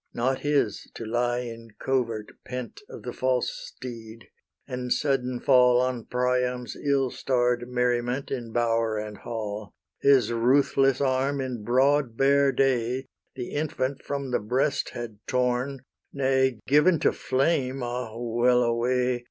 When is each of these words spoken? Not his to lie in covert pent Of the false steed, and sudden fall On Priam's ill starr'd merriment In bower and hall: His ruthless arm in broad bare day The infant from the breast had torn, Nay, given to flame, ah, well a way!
Not 0.15 0.39
his 0.39 0.89
to 0.95 1.05
lie 1.05 1.41
in 1.41 1.75
covert 1.79 2.31
pent 2.43 2.81
Of 2.89 3.03
the 3.03 3.13
false 3.13 3.51
steed, 3.53 4.29
and 4.67 4.91
sudden 4.91 5.39
fall 5.39 5.79
On 5.79 6.05
Priam's 6.05 6.75
ill 6.75 7.11
starr'd 7.11 7.67
merriment 7.67 8.31
In 8.31 8.51
bower 8.51 8.97
and 8.97 9.17
hall: 9.19 9.75
His 10.01 10.31
ruthless 10.31 11.01
arm 11.01 11.39
in 11.39 11.61
broad 11.63 12.17
bare 12.17 12.51
day 12.51 13.05
The 13.35 13.51
infant 13.51 14.01
from 14.01 14.31
the 14.31 14.39
breast 14.39 14.89
had 14.89 15.19
torn, 15.27 15.81
Nay, 16.11 16.59
given 16.65 16.97
to 17.01 17.11
flame, 17.11 17.83
ah, 17.83 18.17
well 18.17 18.63
a 18.63 18.73
way! 18.73 19.19